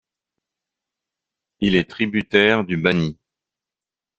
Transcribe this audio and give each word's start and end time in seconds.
Il 1.59 1.75
est 1.75 1.87
tributaire 1.87 2.63
du 2.63 2.75
Bani. 2.75 3.19